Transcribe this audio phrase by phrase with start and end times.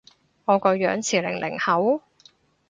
[0.45, 2.01] 我個樣似零零後？